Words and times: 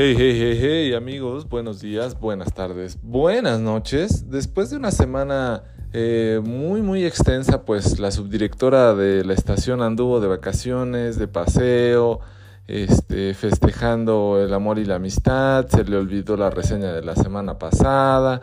Hey, 0.00 0.14
hey, 0.16 0.38
hey, 0.38 0.58
hey, 0.60 0.94
amigos, 0.94 1.48
buenos 1.48 1.80
días, 1.80 2.20
buenas 2.20 2.54
tardes, 2.54 2.96
buenas 3.02 3.58
noches. 3.58 4.30
Después 4.30 4.70
de 4.70 4.76
una 4.76 4.92
semana 4.92 5.64
eh, 5.92 6.40
muy, 6.40 6.82
muy 6.82 7.04
extensa, 7.04 7.64
pues 7.64 7.98
la 7.98 8.12
subdirectora 8.12 8.94
de 8.94 9.24
la 9.24 9.34
estación 9.34 9.82
anduvo 9.82 10.20
de 10.20 10.28
vacaciones, 10.28 11.18
de 11.18 11.26
paseo, 11.26 12.20
este, 12.68 13.34
festejando 13.34 14.40
el 14.40 14.54
amor 14.54 14.78
y 14.78 14.84
la 14.84 14.94
amistad, 14.94 15.66
se 15.66 15.82
le 15.82 15.96
olvidó 15.96 16.36
la 16.36 16.50
reseña 16.50 16.92
de 16.92 17.02
la 17.02 17.16
semana 17.16 17.58
pasada, 17.58 18.40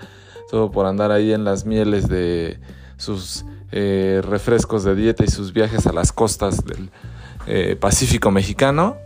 todo 0.51 0.71
por 0.71 0.86
andar 0.86 1.14
ahí 1.14 1.32
en 1.32 1.46
las 1.46 1.65
mieles 1.65 2.10
de 2.10 2.60
sus 2.97 3.46
eh, 3.71 4.21
refrescos 4.25 4.83
de 4.83 4.93
dieta 4.93 5.24
y 5.24 5.28
sus 5.28 5.54
viajes 5.54 5.87
a 5.87 5.93
las 5.93 6.11
costas 6.11 6.65
del 6.65 6.89
eh, 7.47 7.78
Pacífico 7.79 8.29
mexicano. 8.29 9.04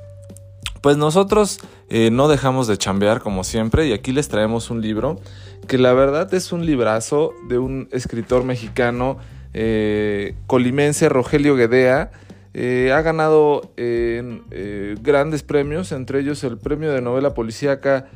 Pues 0.81 0.97
nosotros 0.97 1.59
eh, 1.89 2.09
no 2.11 2.27
dejamos 2.27 2.67
de 2.67 2.77
chambear 2.77 3.19
como 3.19 3.43
siempre 3.43 3.87
y 3.87 3.93
aquí 3.93 4.11
les 4.11 4.29
traemos 4.29 4.69
un 4.69 4.81
libro 4.81 5.19
que 5.67 5.77
la 5.77 5.93
verdad 5.93 6.33
es 6.33 6.51
un 6.51 6.65
librazo 6.65 7.33
de 7.49 7.57
un 7.57 7.89
escritor 7.91 8.43
mexicano 8.45 9.17
eh, 9.53 10.35
colimense, 10.47 11.09
Rogelio 11.09 11.55
Guedea. 11.55 12.11
Eh, 12.53 12.91
ha 12.93 13.01
ganado 13.01 13.73
grandes 13.75 15.43
premios, 15.43 15.91
entre 15.91 16.21
ellos 16.21 16.43
el 16.43 16.57
premio 16.57 16.91
de 16.91 17.01
novela 17.01 17.33
policíaca 17.33 18.07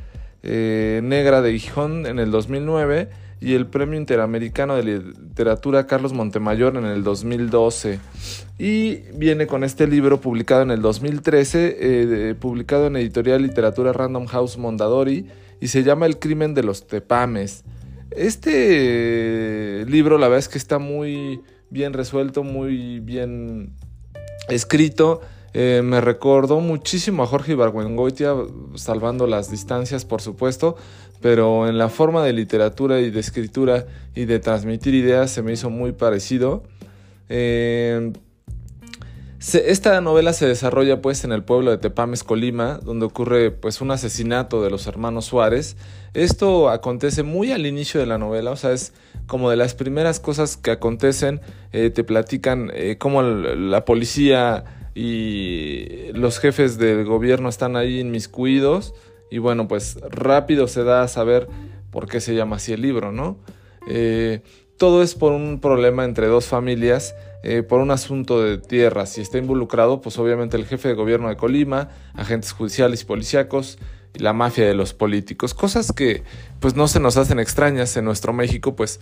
negra 0.42 1.40
de 1.40 1.58
Gijón 1.58 2.06
en 2.06 2.18
el 2.18 2.30
2009 2.30 3.08
y 3.44 3.52
el 3.52 3.66
Premio 3.66 4.00
Interamericano 4.00 4.74
de 4.74 4.84
Literatura 4.84 5.86
Carlos 5.86 6.14
Montemayor 6.14 6.78
en 6.78 6.86
el 6.86 7.04
2012. 7.04 8.00
Y 8.58 8.94
viene 9.14 9.46
con 9.46 9.64
este 9.64 9.86
libro 9.86 10.18
publicado 10.18 10.62
en 10.62 10.70
el 10.70 10.80
2013, 10.80 11.76
eh, 11.78 12.34
publicado 12.40 12.86
en 12.86 12.96
editorial 12.96 13.42
Literatura 13.42 13.92
Random 13.92 14.24
House 14.24 14.56
Mondadori, 14.56 15.26
y 15.60 15.68
se 15.68 15.82
llama 15.82 16.06
El 16.06 16.18
crimen 16.18 16.54
de 16.54 16.62
los 16.62 16.86
tepames. 16.86 17.64
Este 18.10 19.84
libro 19.88 20.16
la 20.16 20.28
verdad 20.28 20.38
es 20.38 20.48
que 20.48 20.56
está 20.56 20.78
muy 20.78 21.42
bien 21.68 21.92
resuelto, 21.92 22.44
muy 22.44 23.00
bien 23.00 23.74
escrito. 24.48 25.20
Eh, 25.56 25.82
me 25.84 26.00
recordó 26.00 26.58
muchísimo 26.58 27.22
a 27.22 27.26
Jorge 27.26 27.52
Ibargüengoitia, 27.52 28.34
salvando 28.74 29.28
las 29.28 29.52
distancias, 29.52 30.04
por 30.04 30.20
supuesto, 30.20 30.76
pero 31.20 31.68
en 31.68 31.78
la 31.78 31.88
forma 31.88 32.24
de 32.24 32.32
literatura 32.32 33.00
y 33.00 33.10
de 33.10 33.20
escritura 33.20 33.86
y 34.16 34.24
de 34.24 34.40
transmitir 34.40 34.94
ideas 34.94 35.30
se 35.30 35.42
me 35.42 35.52
hizo 35.52 35.70
muy 35.70 35.92
parecido. 35.92 36.64
Eh, 37.28 38.12
esta 39.38 40.00
novela 40.00 40.32
se 40.32 40.48
desarrolla 40.48 41.00
pues 41.00 41.22
en 41.22 41.30
el 41.30 41.44
pueblo 41.44 41.70
de 41.70 41.78
Tepames, 41.78 42.24
Colima, 42.24 42.80
donde 42.82 43.06
ocurre 43.06 43.52
pues 43.52 43.80
un 43.80 43.92
asesinato 43.92 44.60
de 44.60 44.70
los 44.70 44.88
hermanos 44.88 45.26
Suárez. 45.26 45.76
Esto 46.14 46.68
acontece 46.68 47.22
muy 47.22 47.52
al 47.52 47.64
inicio 47.64 48.00
de 48.00 48.06
la 48.06 48.18
novela, 48.18 48.50
o 48.50 48.56
sea, 48.56 48.72
es 48.72 48.92
como 49.28 49.50
de 49.50 49.56
las 49.56 49.74
primeras 49.74 50.18
cosas 50.18 50.56
que 50.56 50.72
acontecen, 50.72 51.42
eh, 51.72 51.90
te 51.90 52.02
platican 52.02 52.72
cómo 52.98 53.22
la 53.22 53.84
policía 53.84 54.83
y 54.94 56.12
los 56.12 56.38
jefes 56.38 56.78
del 56.78 57.04
gobierno 57.04 57.48
están 57.48 57.76
ahí 57.76 58.00
inmiscuidos 58.00 58.94
y 59.30 59.38
bueno, 59.38 59.66
pues 59.66 59.98
rápido 60.10 60.68
se 60.68 60.84
da 60.84 61.02
a 61.02 61.08
saber 61.08 61.48
por 61.90 62.08
qué 62.08 62.20
se 62.20 62.34
llama 62.34 62.56
así 62.56 62.72
el 62.72 62.82
libro, 62.82 63.10
¿no? 63.10 63.38
Eh, 63.88 64.42
todo 64.76 65.02
es 65.02 65.14
por 65.14 65.32
un 65.32 65.60
problema 65.60 66.04
entre 66.04 66.26
dos 66.26 66.46
familias, 66.46 67.14
eh, 67.42 67.62
por 67.62 67.80
un 67.80 67.90
asunto 67.90 68.42
de 68.42 68.58
tierra. 68.58 69.06
Si 69.06 69.20
está 69.20 69.38
involucrado, 69.38 70.00
pues 70.00 70.18
obviamente 70.18 70.56
el 70.56 70.66
jefe 70.66 70.88
de 70.88 70.94
gobierno 70.94 71.28
de 71.28 71.36
Colima, 71.36 71.90
agentes 72.14 72.52
judiciales 72.52 73.02
y 73.02 73.04
policíacos 73.04 73.78
y 74.14 74.20
la 74.20 74.32
mafia 74.32 74.66
de 74.66 74.74
los 74.74 74.94
políticos. 74.94 75.54
Cosas 75.54 75.92
que 75.92 76.22
pues 76.60 76.74
no 76.76 76.88
se 76.88 77.00
nos 77.00 77.16
hacen 77.16 77.38
extrañas 77.38 77.96
en 77.96 78.04
nuestro 78.04 78.32
México, 78.32 78.74
pues 78.76 79.00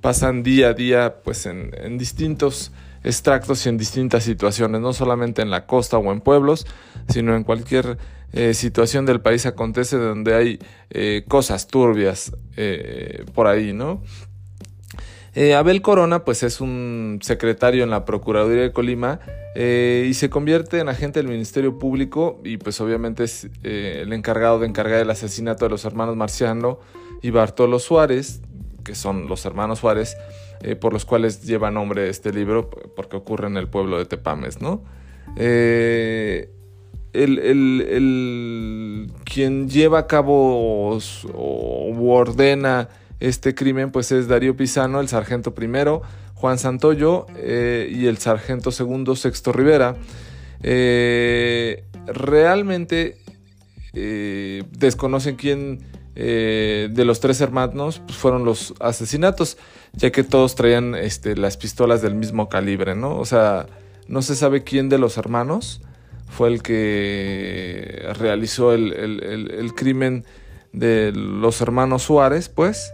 pasan 0.00 0.42
día 0.42 0.68
a 0.68 0.74
día 0.74 1.22
pues 1.22 1.46
en, 1.46 1.70
en 1.78 1.98
distintos 1.98 2.72
extractos 3.04 3.64
y 3.66 3.68
en 3.68 3.78
distintas 3.78 4.24
situaciones, 4.24 4.80
no 4.80 4.92
solamente 4.92 5.42
en 5.42 5.50
la 5.50 5.66
costa 5.66 5.98
o 5.98 6.12
en 6.12 6.20
pueblos, 6.20 6.66
sino 7.08 7.34
en 7.34 7.44
cualquier 7.44 7.98
eh, 8.32 8.54
situación 8.54 9.06
del 9.06 9.20
país 9.20 9.44
acontece 9.46 9.96
donde 9.96 10.34
hay 10.34 10.58
eh, 10.90 11.24
cosas 11.26 11.66
turbias 11.66 12.32
eh, 12.56 13.24
por 13.34 13.46
ahí, 13.46 13.72
¿no? 13.72 14.02
Abel 15.56 15.80
Corona, 15.80 16.24
pues 16.24 16.42
es 16.42 16.60
un 16.60 17.20
secretario 17.22 17.84
en 17.84 17.90
la 17.90 18.04
Procuraduría 18.04 18.62
de 18.62 18.72
Colima 18.72 19.20
y 19.54 20.12
se 20.12 20.28
convierte 20.28 20.80
en 20.80 20.88
agente 20.88 21.20
del 21.20 21.28
Ministerio 21.28 21.78
Público 21.78 22.40
y 22.44 22.56
pues 22.56 22.80
obviamente 22.80 23.24
es 23.24 23.48
el 23.62 24.12
encargado 24.12 24.58
de 24.58 24.66
encargar 24.66 25.00
el 25.00 25.08
asesinato 25.08 25.64
de 25.64 25.70
los 25.70 25.84
hermanos 25.84 26.16
Marciano 26.16 26.80
y 27.22 27.30
Bartolo 27.30 27.78
Suárez, 27.78 28.42
que 28.84 28.94
son 28.94 29.28
los 29.28 29.44
hermanos 29.44 29.80
Suárez, 29.80 30.16
eh, 30.62 30.76
por 30.76 30.92
los 30.92 31.04
cuales 31.04 31.42
lleva 31.42 31.70
nombre 31.70 32.08
este 32.08 32.32
libro, 32.32 32.68
porque 32.68 33.16
ocurre 33.16 33.46
en 33.46 33.56
el 33.56 33.68
pueblo 33.68 33.98
de 33.98 34.04
Tepames, 34.04 34.60
¿no? 34.60 34.82
Eh, 35.36 36.50
el, 37.12 39.10
quien 39.24 39.68
lleva 39.68 40.00
a 40.00 40.06
cabo 40.06 40.94
o, 40.94 42.12
ordena 42.12 42.88
este 43.20 43.54
crimen, 43.54 43.90
pues 43.90 44.12
es 44.12 44.28
Darío 44.28 44.56
Pisano, 44.56 45.00
el 45.00 45.08
sargento 45.08 45.54
primero, 45.54 46.02
Juan 46.34 46.58
Santoyo 46.58 47.26
eh, 47.36 47.90
y 47.92 48.06
el 48.06 48.18
sargento 48.18 48.70
segundo, 48.70 49.16
Sexto 49.16 49.52
Rivera. 49.52 49.96
realmente 50.62 53.18
desconocen 53.92 55.36
quién 55.36 55.80
de 56.14 57.04
los 57.04 57.20
tres 57.20 57.40
hermanos 57.40 58.00
pues, 58.04 58.18
fueron 58.18 58.44
los 58.44 58.74
asesinatos 58.80 59.56
ya 59.92 60.10
que 60.10 60.24
todos 60.24 60.54
traían 60.54 60.94
este, 60.94 61.36
las 61.36 61.56
pistolas 61.56 62.02
del 62.02 62.14
mismo 62.14 62.48
calibre, 62.48 62.94
¿no? 62.94 63.16
O 63.16 63.24
sea, 63.24 63.66
no 64.08 64.22
se 64.22 64.34
sabe 64.34 64.64
quién 64.64 64.88
de 64.88 64.98
los 64.98 65.16
hermanos 65.16 65.80
fue 66.30 66.48
el 66.48 66.62
que 66.62 68.08
realizó 68.18 68.72
el, 68.72 69.72
crimen 69.76 70.24
de 70.72 71.12
los 71.12 71.60
hermanos 71.60 72.04
Suárez, 72.04 72.48
pues. 72.48 72.92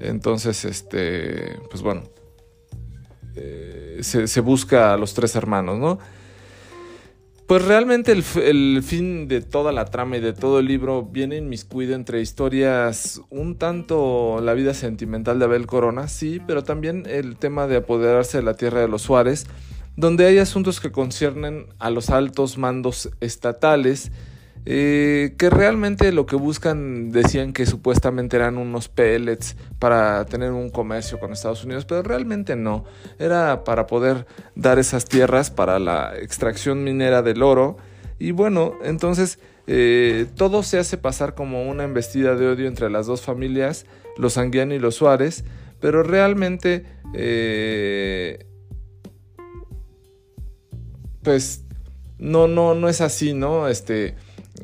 Entonces, 0.00 0.64
este, 0.64 1.56
pues 1.70 1.82
bueno, 1.82 2.02
eh, 3.36 4.00
se, 4.02 4.40
busca 4.40 4.92
a 4.92 4.96
los 4.96 5.14
tres 5.14 5.36
hermanos, 5.36 5.78
¿no? 5.78 5.98
Pues 7.46 7.62
realmente 7.62 8.10
el, 8.12 8.82
fin 8.82 9.28
de 9.28 9.42
toda 9.42 9.70
la 9.70 9.84
trama 9.84 10.16
y 10.16 10.20
de 10.20 10.32
todo 10.32 10.60
el 10.60 10.66
libro 10.66 11.02
viene 11.02 11.36
inmiscuido 11.36 11.94
entre 11.94 12.22
historias 12.22 13.20
un 13.28 13.56
tanto 13.58 14.40
la 14.42 14.54
vida 14.54 14.72
sentimental 14.72 15.38
de 15.38 15.44
Abel 15.44 15.66
Corona, 15.66 16.08
sí, 16.08 16.40
pero 16.46 16.64
también 16.64 17.04
el 17.06 17.36
tema 17.36 17.66
de 17.66 17.76
apoderarse 17.76 18.38
de 18.38 18.44
la 18.44 18.54
tierra 18.54 18.80
de 18.80 18.88
los 18.88 19.02
Suárez, 19.02 19.46
donde 19.94 20.24
hay 20.24 20.38
asuntos 20.38 20.80
que 20.80 20.90
conciernen 20.90 21.66
a 21.78 21.90
los 21.90 22.08
altos 22.08 22.56
mandos 22.56 23.10
estatales 23.20 24.10
eh, 24.66 25.34
que 25.36 25.50
realmente 25.50 26.10
lo 26.12 26.24
que 26.24 26.36
buscan 26.36 27.10
decían 27.10 27.52
que 27.52 27.66
supuestamente 27.66 28.36
eran 28.36 28.56
unos 28.56 28.88
pellets 28.88 29.56
para 29.78 30.24
tener 30.24 30.52
un 30.52 30.70
comercio 30.70 31.20
con 31.20 31.32
Estados 31.32 31.64
Unidos, 31.64 31.84
pero 31.84 32.02
realmente 32.02 32.56
no, 32.56 32.84
era 33.18 33.64
para 33.64 33.86
poder 33.86 34.26
dar 34.54 34.78
esas 34.78 35.04
tierras 35.04 35.50
para 35.50 35.78
la 35.78 36.14
extracción 36.16 36.82
minera 36.82 37.20
del 37.22 37.42
oro 37.42 37.76
y 38.18 38.30
bueno, 38.30 38.74
entonces 38.82 39.38
eh, 39.66 40.26
todo 40.34 40.62
se 40.62 40.78
hace 40.78 40.96
pasar 40.96 41.34
como 41.34 41.68
una 41.68 41.84
embestida 41.84 42.34
de 42.36 42.48
odio 42.48 42.66
entre 42.66 42.88
las 42.88 43.06
dos 43.06 43.20
familias, 43.20 43.84
los 44.16 44.38
Anguiano 44.38 44.74
y 44.74 44.78
los 44.78 44.94
Suárez, 44.94 45.44
pero 45.80 46.02
realmente 46.02 46.86
eh, 47.12 48.46
pues 51.22 51.64
no, 52.18 52.48
no, 52.48 52.74
no 52.74 52.88
es 52.88 53.00
así, 53.00 53.34
¿no? 53.34 53.68
Este, 53.68 54.14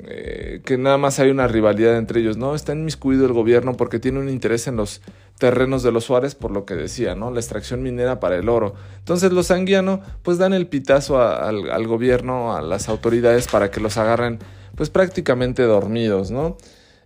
eh, 0.06 0.60
que 0.64 0.78
nada 0.78 0.98
más 0.98 1.19
hay 1.19 1.31
una 1.31 1.48
rivalidad 1.48 1.96
entre 1.96 2.20
ellos, 2.20 2.37
¿no? 2.37 2.54
Está 2.54 2.72
inmiscuido 2.72 3.26
el 3.26 3.32
gobierno 3.32 3.76
porque 3.76 3.98
tiene 3.98 4.20
un 4.20 4.28
interés 4.28 4.69
en 4.69 4.76
los 4.76 5.02
terrenos 5.37 5.82
de 5.82 5.90
los 5.90 6.04
Suárez, 6.04 6.37
por 6.37 6.52
lo 6.52 6.64
que 6.64 6.75
decía, 6.75 7.16
¿no? 7.16 7.32
La 7.32 7.40
extracción 7.40 7.82
minera 7.82 8.20
para 8.20 8.37
el 8.37 8.48
oro. 8.48 8.75
Entonces 8.98 9.32
los 9.32 9.50
Anguiano, 9.50 10.00
pues 10.22 10.38
dan 10.38 10.52
el 10.52 10.69
pitazo 10.69 11.20
al, 11.20 11.87
gobierno, 11.88 12.54
a 12.54 12.62
las 12.62 12.88
autoridades 12.88 13.48
para 13.48 13.72
que 13.72 13.81
los 13.81 13.96
agarren, 13.96 14.38
pues 14.76 14.90
prácticamente 14.90 15.64
dormidos, 15.64 16.31
¿no? 16.31 16.56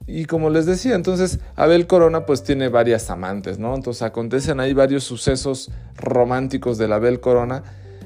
Y 0.06 0.26
como 0.26 0.50
les 0.50 0.66
decía, 0.66 0.94
entonces 0.94 1.38
Abel 1.56 1.86
Corona 1.86 2.26
pues 2.26 2.42
tiene 2.42 2.68
varias 2.68 3.08
amantes, 3.08 3.58
¿no? 3.58 3.74
Entonces 3.74 4.02
acontecen 4.02 4.60
ahí 4.60 4.74
varios 4.74 5.04
sucesos 5.04 5.70
románticos 5.96 6.76
de 6.76 6.88
la 6.88 6.96
Abel 6.96 7.20
Corona 7.20 7.62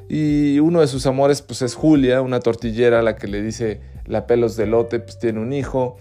y 0.08 0.60
uno 0.60 0.80
de 0.80 0.86
sus 0.86 1.04
amores 1.06 1.42
pues 1.42 1.62
es 1.62 1.74
Julia, 1.74 2.22
una 2.22 2.38
tortillera 2.38 3.00
a 3.00 3.02
la 3.02 3.16
que 3.16 3.26
le 3.26 3.42
dice 3.42 3.80
la 4.08 4.26
pelos 4.26 4.56
de 4.56 4.66
lote, 4.66 4.98
pues 5.00 5.18
tiene 5.18 5.40
un 5.40 5.52
hijo. 5.52 5.96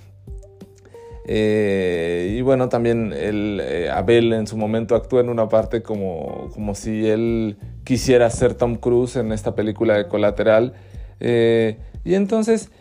Eh, 1.29 2.35
y 2.37 2.41
bueno, 2.41 2.69
también 2.69 3.11
el, 3.13 3.59
eh, 3.61 3.89
Abel 3.89 4.31
en 4.31 4.47
su 4.47 4.55
momento 4.55 4.95
actúa 4.95 5.19
en 5.19 5.29
una 5.29 5.49
parte 5.49 5.81
como, 5.81 6.49
como 6.53 6.73
si 6.73 7.05
él 7.07 7.57
quisiera 7.83 8.29
ser 8.29 8.53
Tom 8.53 8.75
Cruise 8.75 9.17
en 9.17 9.33
esta 9.33 9.53
película 9.53 9.95
de 9.97 10.07
Colateral. 10.07 10.73
Eh, 11.19 11.77
y 12.05 12.15
entonces 12.15 12.71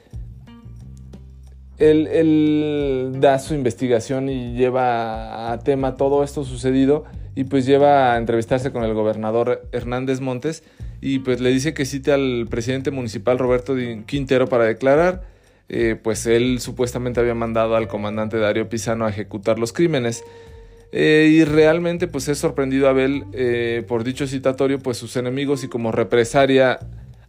él, 1.79 3.17
da 3.21 3.39
su 3.39 3.55
investigación 3.55 4.29
y 4.29 4.55
lleva 4.55 5.53
a 5.53 5.59
tema 5.59 5.97
todo 5.97 6.23
esto 6.23 6.45
sucedido 6.45 7.05
y 7.35 7.45
pues 7.45 7.67
lleva 7.67 8.15
a 8.15 8.17
entrevistarse 8.17 8.73
con 8.73 8.85
el 8.85 8.95
gobernador 8.95 9.69
Hernández 9.73 10.21
Montes 10.21 10.63
y 11.01 11.21
pues 11.21 11.41
le 11.41 11.51
dice 11.51 11.75
que 11.75 11.85
cite 11.85 12.13
al 12.13 12.47
presidente 12.49 12.91
municipal 12.91 13.39
Roberto 13.39 13.75
Quintero 14.07 14.49
para 14.49 14.65
declarar, 14.65 15.23
eh, 15.69 15.97
pues 16.01 16.27
él 16.27 16.61
supuestamente 16.61 17.21
había 17.21 17.35
mandado 17.35 17.77
al 17.77 17.89
comandante 17.89 18.39
Darío 18.39 18.69
Pisano 18.69 19.05
a 19.05 19.11
ejecutar 19.11 19.59
los 19.59 19.73
crímenes. 19.73 20.25
Eh, 20.93 21.29
y 21.31 21.45
realmente 21.45 22.07
pues 22.07 22.29
es 22.29 22.39
sorprendido 22.39 22.89
Abel 22.89 23.25
eh, 23.33 23.85
por 23.87 24.05
dicho 24.05 24.27
citatorio, 24.27 24.79
pues 24.79 24.97
sus 24.97 25.17
enemigos 25.17 25.65
y 25.65 25.69
como 25.69 25.93
represaria 25.93 26.79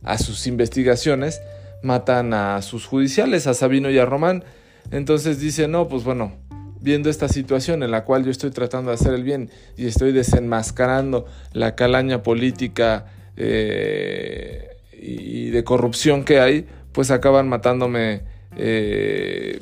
a 0.04 0.18
sus 0.18 0.48
investigaciones, 0.48 1.42
matan 1.84 2.34
a 2.34 2.62
sus 2.62 2.86
judiciales, 2.86 3.48
a 3.48 3.54
Sabino 3.54 3.90
y 3.90 3.98
a 3.98 4.06
Román. 4.06 4.44
Entonces 4.92 5.40
dice, 5.40 5.68
no, 5.68 5.88
pues 5.90 6.04
bueno, 6.04 6.34
viendo 6.80 7.10
esta 7.10 7.28
situación 7.28 7.84
en 7.84 7.92
la 7.92 8.06
cual 8.06 8.24
yo 8.24 8.32
estoy 8.32 8.52
tratando 8.52 8.92
de 8.92 8.96
hacer 8.96 9.14
el 9.14 9.24
bien 9.24 9.50
y 9.76 9.88
estoy 9.88 10.14
desenmascarando 10.14 11.26
la 11.52 11.76
calaña 11.76 12.24
política 12.24 13.08
eh, 13.38 14.78
y 14.92 15.50
de 15.52 15.64
corrupción 15.64 16.24
que 16.24 16.40
hay, 16.40 16.68
pues 16.92 17.12
acaban 17.12 17.48
matándome 17.48 18.22
eh, 18.56 19.60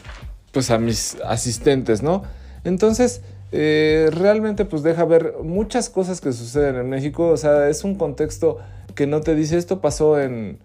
pues 0.51 0.71
a 0.71 0.77
mis 0.77 1.17
asistentes, 1.25 2.01
¿no? 2.01 2.23
Entonces, 2.63 3.21
eh, 3.51 4.09
realmente 4.11 4.65
pues 4.65 4.81
deja 4.81 5.05
ver 5.05 5.35
muchas 5.43 5.89
cosas 5.89 6.21
que 6.21 6.31
suceden 6.33 6.77
en 6.77 6.89
México, 6.89 7.27
o 7.27 7.37
sea, 7.37 7.69
es 7.69 7.83
un 7.83 7.95
contexto 7.95 8.57
que 8.95 9.05
no 9.05 9.21
te 9.21 9.35
dice 9.35 9.57
esto 9.57 9.81
pasó 9.81 10.19
en 10.19 10.57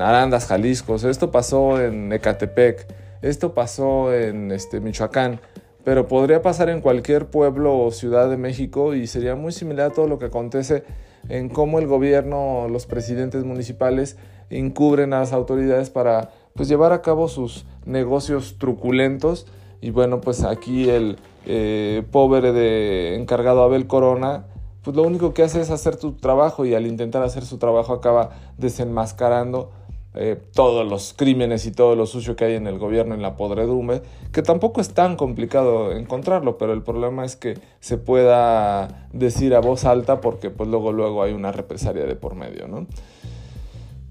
Arandas, 0.00 0.46
Jalisco, 0.46 0.96
esto 0.96 1.30
pasó 1.30 1.80
en 1.80 2.12
Ecatepec, 2.12 2.86
esto 3.22 3.54
pasó 3.54 4.12
en 4.12 4.50
este, 4.50 4.80
Michoacán, 4.80 5.40
pero 5.84 6.08
podría 6.08 6.42
pasar 6.42 6.68
en 6.68 6.80
cualquier 6.80 7.26
pueblo 7.26 7.78
o 7.78 7.90
ciudad 7.92 8.28
de 8.28 8.36
México 8.36 8.94
y 8.94 9.06
sería 9.06 9.36
muy 9.36 9.52
similar 9.52 9.92
a 9.92 9.94
todo 9.94 10.08
lo 10.08 10.18
que 10.18 10.26
acontece 10.26 10.82
en 11.28 11.48
cómo 11.48 11.78
el 11.78 11.86
gobierno, 11.86 12.68
los 12.68 12.86
presidentes 12.86 13.44
municipales 13.44 14.16
encubren 14.50 15.12
a 15.12 15.20
las 15.20 15.32
autoridades 15.32 15.90
para 15.90 16.30
pues, 16.54 16.68
llevar 16.68 16.92
a 16.92 17.02
cabo 17.02 17.28
sus 17.28 17.64
negocios 17.84 18.56
truculentos. 18.58 19.46
Y 19.80 19.90
bueno, 19.90 20.20
pues 20.20 20.44
aquí 20.44 20.88
el 20.88 21.18
eh, 21.46 22.04
pobre 22.10 22.52
de 22.52 23.16
encargado 23.16 23.62
Abel 23.62 23.86
Corona 23.86 24.46
pues 24.82 24.96
lo 24.96 25.04
único 25.04 25.32
que 25.32 25.44
hace 25.44 25.60
es 25.60 25.70
hacer 25.70 25.96
tu 25.96 26.12
trabajo 26.14 26.64
y 26.64 26.74
al 26.74 26.86
intentar 26.86 27.22
hacer 27.22 27.44
su 27.44 27.58
trabajo 27.58 27.92
acaba 27.92 28.30
desenmascarando 28.58 29.70
eh, 30.14 30.38
todos 30.54 30.86
los 30.88 31.14
crímenes 31.14 31.64
y 31.64 31.72
todo 31.72 31.96
lo 31.96 32.06
sucio 32.06 32.36
que 32.36 32.44
hay 32.44 32.54
en 32.54 32.66
el 32.66 32.78
gobierno, 32.78 33.14
en 33.14 33.22
la 33.22 33.36
podredumbre, 33.36 34.02
que 34.32 34.42
tampoco 34.42 34.80
es 34.80 34.92
tan 34.92 35.16
complicado 35.16 35.92
encontrarlo, 35.92 36.58
pero 36.58 36.74
el 36.74 36.82
problema 36.82 37.24
es 37.24 37.36
que 37.36 37.58
se 37.80 37.96
pueda 37.96 39.08
decir 39.12 39.54
a 39.54 39.60
voz 39.60 39.84
alta 39.84 40.20
porque 40.20 40.50
pues 40.50 40.68
luego, 40.68 40.92
luego 40.92 41.22
hay 41.22 41.32
una 41.32 41.50
represalia 41.50 42.04
de 42.04 42.14
por 42.14 42.34
medio, 42.34 42.68
¿no? 42.68 42.86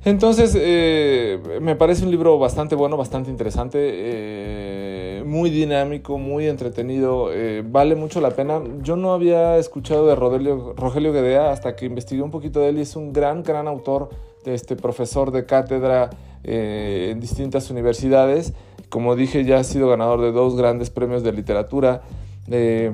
Entonces, 0.03 0.57
eh, 0.59 1.39
me 1.62 1.75
parece 1.75 2.03
un 2.03 2.09
libro 2.09 2.39
bastante 2.39 2.74
bueno, 2.74 2.98
bastante 2.98 3.30
interesante, 3.30 3.77
eh, 3.80 5.24
muy 5.27 5.51
dinámico, 5.51 6.18
muy 6.18 6.48
entretenido, 6.48 7.31
eh, 7.31 7.63
vale 7.63 7.95
mucho 7.95 8.19
la 8.19 8.31
pena. 8.31 8.63
Yo 8.81 8.95
no 8.95 9.13
había 9.13 9.57
escuchado 9.57 10.07
de 10.07 10.15
Rogelio, 10.15 10.74
Rogelio 10.75 11.13
Guedea 11.13 11.51
hasta 11.51 11.75
que 11.75 11.86
investigué 11.86 12.24
un 12.24 12.31
poquito 12.31 12.62
de 12.62 12.69
él 12.69 12.80
y 12.80 12.81
es 12.81 12.95
un 12.95 13.13
gran, 13.13 13.44
gran 13.44 13.68
autor, 13.68 14.09
este, 14.44 14.75
profesor 14.75 15.30
de 15.30 15.45
cátedra 15.45 16.09
en 16.44 17.19
distintas 17.19 17.69
universidades. 17.69 18.53
Como 18.89 19.15
dije, 19.15 19.45
ya 19.45 19.59
ha 19.59 19.63
sido 19.63 19.88
ganador 19.88 20.21
de 20.21 20.31
dos 20.31 20.56
grandes 20.56 20.89
premios 20.89 21.21
de 21.21 21.31
literatura. 21.31 22.01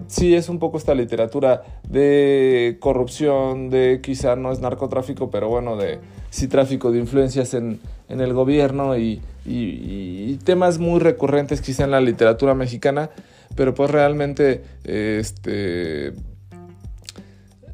sí, 0.07 0.35
es 0.35 0.49
un 0.49 0.59
poco 0.59 0.77
esta 0.77 0.93
literatura 0.93 1.63
de 1.87 2.77
corrupción, 2.81 3.69
de 3.69 4.01
quizá 4.03 4.35
no 4.35 4.51
es 4.51 4.59
narcotráfico, 4.59 5.31
pero 5.31 5.47
bueno, 5.47 5.77
de 5.77 5.99
sí 6.37 6.47
tráfico 6.47 6.91
de 6.91 6.99
influencias 6.99 7.53
en, 7.53 7.79
el 8.07 8.33
gobierno 8.33 8.97
y, 8.97 9.21
temas 10.43 10.77
muy 10.77 10.99
recurrentes 10.99 11.61
quizá 11.61 11.83
en 11.83 11.91
la 11.91 11.99
literatura 11.99 12.53
mexicana, 12.53 13.09
pero 13.55 13.73
pues 13.73 13.91
realmente 13.91 14.63
este, 14.85 16.13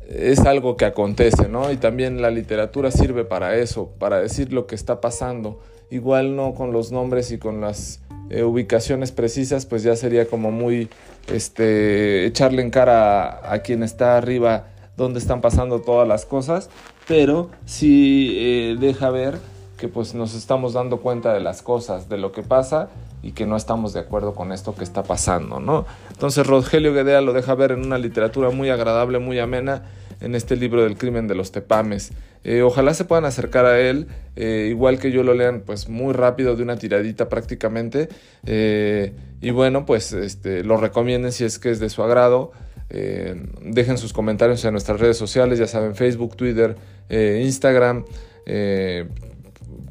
es 0.10 0.40
algo 0.40 0.76
que 0.76 0.86
acontece, 0.86 1.50
¿no? 1.50 1.72
Y 1.72 1.78
también 1.78 2.22
la 2.22 2.32
literatura 2.32 2.90
sirve 2.90 3.26
para 3.26 3.58
eso, 3.58 3.92
para 4.00 4.20
decir 4.20 4.54
lo 4.54 4.66
que 4.66 4.76
está 4.76 5.02
pasando. 5.02 5.60
Igual 5.92 6.36
no 6.36 6.56
con 6.56 6.72
los 6.72 6.92
nombres 6.92 7.32
y 7.32 7.38
con 7.38 7.62
las 7.62 8.02
eh, 8.30 8.44
ubicaciones 8.44 9.12
precisas, 9.12 9.68
pues 9.68 9.84
ya 9.84 9.96
sería 9.96 10.26
como 10.26 10.52
muy 10.52 10.90
este, 11.32 12.26
echarle 12.26 12.64
en 12.64 12.72
cara 12.72 13.52
a 13.52 13.60
quien 13.60 13.84
está 13.84 14.18
arriba 14.18 14.68
donde 14.98 15.20
están 15.20 15.42
pasando 15.42 15.82
todas 15.82 16.08
las 16.08 16.26
cosas, 16.26 16.70
pero 17.08 17.50
sí 17.66 18.36
eh, 18.38 18.78
deja 18.80 19.10
ver 19.10 19.38
que 19.78 19.88
pues 19.88 20.14
nos 20.14 20.34
estamos 20.36 20.74
dando 20.74 21.02
cuenta 21.02 21.34
de 21.34 21.42
las 21.42 21.62
cosas, 21.62 22.08
de 22.08 22.18
lo 22.18 22.32
que 22.32 22.44
pasa 22.44 22.90
y 23.22 23.32
que 23.32 23.46
no 23.46 23.56
estamos 23.58 23.94
de 23.94 24.00
acuerdo 24.00 24.34
con 24.34 24.52
esto 24.52 24.76
que 24.76 24.84
está 24.84 25.04
pasando, 25.04 25.60
¿no? 25.60 25.86
Entonces 26.12 26.46
Rogelio 26.46 26.94
Guedea 26.94 27.22
lo 27.22 27.34
deja 27.34 27.56
ver 27.56 27.72
en 27.72 27.86
una 27.86 27.98
literatura 27.98 28.50
muy 28.50 28.70
agradable, 28.70 29.20
muy 29.20 29.40
amena, 29.40 29.84
en 30.22 30.36
este 30.36 30.56
libro 30.56 30.84
del 30.84 30.98
crimen 30.98 31.28
de 31.28 31.36
los 31.36 31.52
tepames. 31.52 32.12
Eh, 32.46 32.62
ojalá 32.62 32.94
se 32.94 33.04
puedan 33.06 33.26
acercar 33.26 33.66
a 33.66 33.80
él, 33.80 34.08
eh, 34.36 34.68
igual 34.70 35.00
que 35.00 35.12
yo 35.12 35.24
lo 35.24 35.34
lean 35.34 35.64
pues 35.66 35.90
muy 35.90 36.14
rápido, 36.14 36.56
de 36.56 36.64
una 36.64 36.78
tiradita 36.78 37.28
prácticamente, 37.30 38.10
y 38.46 39.52
bueno, 39.52 39.86
pues 39.86 40.14
este, 40.14 40.64
lo 40.64 40.78
recomienden 40.78 41.34
si 41.34 41.44
es 41.44 41.60
que 41.60 41.72
es 41.72 41.80
de 41.80 41.90
su 41.90 42.04
agrado. 42.04 42.54
Eh, 42.94 43.36
dejen 43.62 43.98
sus 43.98 44.14
comentarios 44.14 44.64
en 44.66 44.72
nuestras 44.72 45.00
redes 45.00 45.18
sociales, 45.18 45.58
ya 45.58 45.68
saben, 45.68 45.96
Facebook, 45.96 46.38
Twitter, 46.38 46.76
eh, 47.10 47.42
Instagram. 47.44 48.06
Eh, 48.46 49.08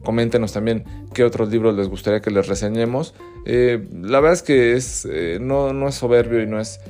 coméntenos 0.04 0.52
también 0.52 0.84
qué 1.12 1.24
otros 1.24 1.50
libros 1.50 1.76
les 1.76 1.88
gustaría 1.88 2.20
que 2.20 2.30
les 2.30 2.46
reseñemos. 2.46 3.14
la 3.44 4.20
verdad 4.20 4.32
es 4.32 4.42
que 4.42 4.74
es, 4.74 5.08
no, 5.40 5.72
no, 5.72 5.88
es 5.88 5.96
soberbio 5.96 6.40
y 6.42 6.46
no 6.46 6.60
es 6.60 6.80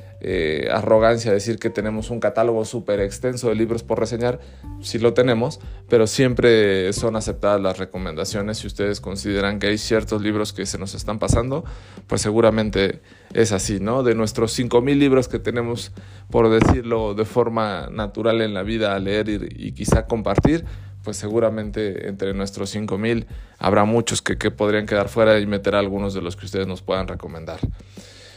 arrogancia 0.71 1.31
decir 1.33 1.59
que 1.59 1.69
tenemos 1.69 2.09
un 2.09 2.19
catálogo 2.19 2.63
súper 2.65 3.01
extenso 3.01 3.49
de 3.49 3.55
libros 3.55 3.83
por 3.83 3.99
reseñar. 3.99 4.39
Sí 4.81 4.99
lo 4.99 5.13
tenemos, 5.13 5.59
pero 5.89 6.07
siempre 6.07 6.91
son 6.93 7.15
aceptadas 7.15 7.59
las 7.61 7.77
recomendaciones. 7.77 8.59
Si 8.59 8.67
ustedes 8.67 9.01
consideran 9.01 9.59
que 9.59 9.67
hay 9.67 9.77
ciertos 9.77 10.21
libros 10.21 10.53
que 10.53 10.65
se 10.65 10.77
nos 10.77 10.95
están 10.95 11.19
pasando, 11.19 11.65
pues 12.07 12.21
seguramente 12.21 13.01
es 13.33 13.51
así, 13.51 13.79
¿no? 13.79 14.03
De 14.03 14.15
nuestros 14.15 14.57
5.000 14.57 14.97
libros 14.97 15.27
que 15.27 15.39
tenemos, 15.39 15.91
por 16.29 16.49
decirlo 16.49 17.13
de 17.13 17.25
forma 17.25 17.89
natural 17.91 18.41
en 18.41 18.53
la 18.53 18.63
vida, 18.63 18.95
a 18.95 18.99
leer 18.99 19.29
y, 19.29 19.71
quizá 19.73 20.05
compartir, 20.05 20.65
pues 21.03 21.17
seguramente 21.17 22.07
entre 22.07 22.33
nuestros 22.33 22.73
5.000 22.75 23.25
habrá 23.59 23.85
muchos 23.85 24.21
que, 24.21 24.37
que, 24.37 24.51
podrían 24.51 24.85
quedar 24.85 25.09
fuera 25.09 25.39
y 25.39 25.45
meter 25.45 25.75
algunos 25.75 26.13
de 26.13 26.21
los 26.21 26.35
que 26.35 26.45
ustedes 26.45 26.67
nos 26.67 26.81
puedan 26.81 27.07
recomendar. 27.07 27.59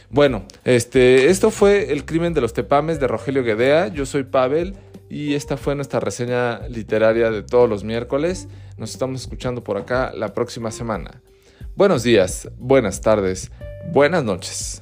Bueno, 0.09 0.45
este, 0.63 1.27
esto 1.27 1.51
fue 1.51 1.91
El 1.91 2.05
crimen 2.05 2.33
de 2.33 2.41
los 2.41 2.53
tepames 2.53 2.99
de 2.99 3.07
Rogelio 3.07 3.43
Guedea. 3.43 3.87
Yo 3.87 4.05
soy 4.05 4.23
Pavel 4.23 4.75
y 5.09 5.35
esta 5.35 5.57
fue 5.57 5.75
nuestra 5.75 5.99
reseña 5.99 6.67
literaria 6.69 7.29
de 7.29 7.43
todos 7.43 7.69
los 7.69 7.83
miércoles. 7.83 8.47
Nos 8.77 8.91
estamos 8.91 9.21
escuchando 9.21 9.63
por 9.63 9.77
acá 9.77 10.11
la 10.15 10.33
próxima 10.33 10.71
semana. 10.71 11.21
Buenos 11.75 12.03
días, 12.03 12.49
buenas 12.57 13.01
tardes, 13.01 13.51
buenas 13.91 14.23
noches. 14.23 14.81